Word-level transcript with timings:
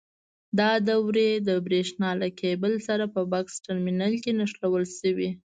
دا 0.59 0.71
دورې 0.89 1.29
د 1.47 1.49
برېښنا 1.65 2.09
له 2.21 2.27
کېبل 2.39 2.73
سره 2.87 3.03
په 3.13 3.21
بکس 3.31 3.53
ټرمینل 3.65 4.13
کې 4.23 4.31
نښلول 4.39 4.83
شوي. 4.99 5.29